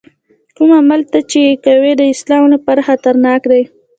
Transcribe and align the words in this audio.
کوم 0.55 0.69
عمل 0.79 1.01
چې 1.11 1.11
ته 1.31 1.35
یې 1.45 1.53
کوې 1.65 1.91
د 1.97 2.01
اسلام 2.13 2.43
لپاره 2.53 2.85
خطرناک 2.87 3.41
دی. 3.51 3.63